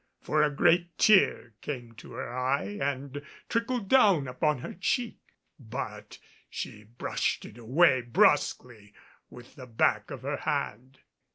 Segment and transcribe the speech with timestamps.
[0.19, 5.19] For a great tear came to her eye and trickled down upon her cheek.
[5.59, 6.17] But
[6.49, 8.95] she brushed it away brusquely
[9.29, 11.01] with the back of her hand.